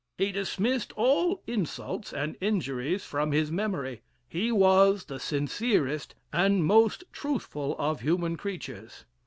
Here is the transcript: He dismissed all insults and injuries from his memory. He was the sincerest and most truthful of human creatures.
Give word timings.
He 0.17 0.31
dismissed 0.31 0.93
all 0.93 1.43
insults 1.45 2.11
and 2.11 2.35
injuries 2.41 3.05
from 3.05 3.33
his 3.33 3.51
memory. 3.51 4.01
He 4.27 4.51
was 4.51 5.05
the 5.05 5.19
sincerest 5.19 6.15
and 6.33 6.65
most 6.65 7.03
truthful 7.11 7.75
of 7.77 7.99
human 8.01 8.35
creatures. 8.35 9.05